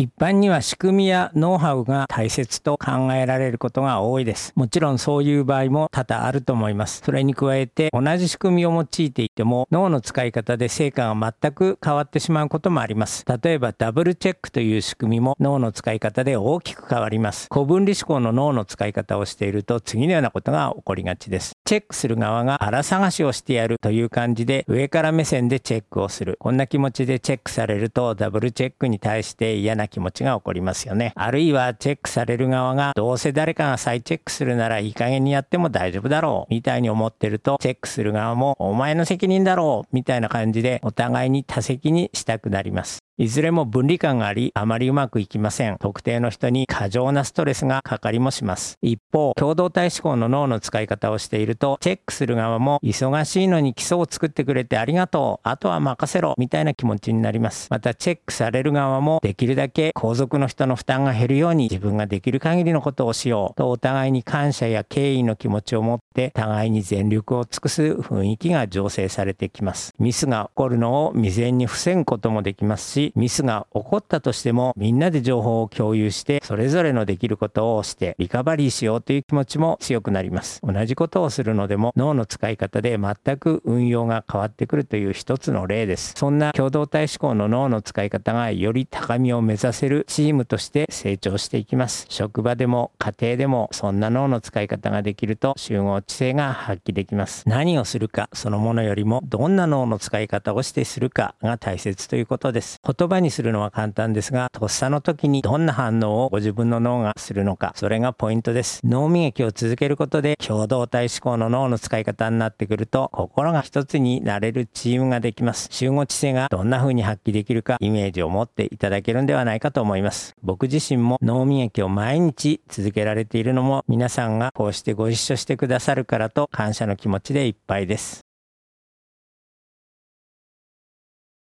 [0.00, 4.50] 一般には仕組みやノウハウが大切と考えられることが多いです。
[4.56, 7.02] もちろんそういう場合も多々あると思います。
[7.04, 13.26] それに加えて同じ仕組みを用いていても脳の使い方で成果が全く変わってしまうこともあります。
[13.26, 17.48] 例えばダブルチェックという仕組みも脳の使い方で大きく変わります。
[17.52, 21.52] 古分離思考の脳の使い方をしていると次のようなことが起こりがちです。
[21.66, 26.38] チェックする側が腹探しをしてやるという感じで上から目線でチェックをする。
[26.40, 31.12] こんな気持ちでチェックされるとダブルチェックに対して嫌な気持ちが起こりますよね。
[31.16, 43.09] あるいはチェックされる側がどうせ誰かが再チェックするならいい加減にやっても大丈夫だろうみたいに思ってるとチェックする側もお前の責任だろうみたいな感じでお互いに多責にしたくなります。
[43.20, 45.76] いずれも分離感があり、あまりうまくいきません。
[45.76, 48.78] 特定の人に過剰なストレスがかかりもします。
[48.80, 55.46] 一方、共同体思考の脳の使い方をしていると、チェックする側も忙しいのに基礎を作ってくれてありがとう。
[55.46, 56.34] あとは任せろ。
[56.38, 57.66] みたいな気持ちになります。
[57.70, 69.92] また、チェックされる側もできるだけ後続の人の負担が減るように自分ができる限りのことをしようとお互いに感謝や敬意の気持ちを持って互いに全力を尽くす雰囲気が醸成されてきます。
[69.98, 80.60] ミスが起こるのを未然に防ぐこともできますし、ミスが起こったとしてもみんなで情報を共有してそれぞれのできることをしてリカバリーしようという気持ちも強くなります。
[80.62, 86.14] 同じことをするのでも脳の使い方で全く運用が変わってくるという一つの例です。
[86.16, 92.06] そんな共同体思考の脳の使い方がより高みを目指せるチームとして成長していきます。
[92.08, 97.48] 職場でも家庭でもそんな脳の使い方ができると集合知性が発揮できます。
[97.48, 102.80] 何をするかそのものよりもどんな脳の使い方をしてするかが大切ということです。
[103.00, 108.82] 言葉にするのは簡単ですが、とっさの時にどんな反応をご自分の脳がするのか、それがポイントです。
[108.84, 115.68] 脳磨きを続けることで、共同体思考の脳の使い方になってくると、心が一つになれるチームができます。
[115.70, 120.34] 集合知性がどんな風に発揮できるか、イメージを持っていただけるんではないかと思います。
[120.42, 128.19] 僕自身も脳磨きを毎日続けられているのも、皆さんがこうしてご一緒してくださるからと感謝の気持ちでいっぱいです。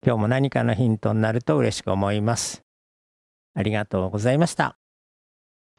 [0.04, 2.62] 今日も何かのヒントになると嬉しく思います。
[3.54, 4.76] ありがとうございました。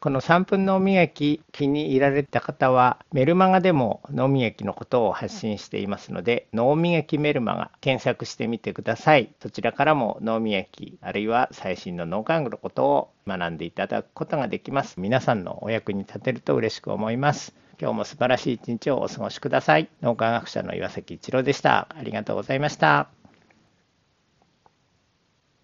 [0.02, 9.34] この3分脳磨き気に入られた方はメルマガでも脳磨きのことを発信していますので脳磨きメルマガ検索してみてください。
[9.42, 15.00] そちらからも脳磨きあるいは最新の脳科学のことを学んでいただくことができます。
[15.00, 17.54] 皆さんのお役に立てると嬉しく思います。
[17.80, 19.90] 今日も素晴らしい一日をお過ごしください。
[20.02, 21.90] 脳科学者の岩崎一郎でした。
[21.94, 23.19] ありがとうございました。